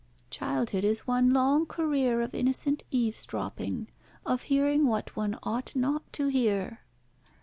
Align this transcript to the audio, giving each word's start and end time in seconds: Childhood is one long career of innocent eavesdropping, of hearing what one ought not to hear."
Childhood 0.31 0.83
is 0.83 1.05
one 1.05 1.31
long 1.31 1.67
career 1.67 2.21
of 2.21 2.33
innocent 2.33 2.83
eavesdropping, 2.89 3.87
of 4.25 4.41
hearing 4.49 4.87
what 4.87 5.15
one 5.15 5.37
ought 5.43 5.75
not 5.75 6.11
to 6.13 6.27
hear." 6.29 6.79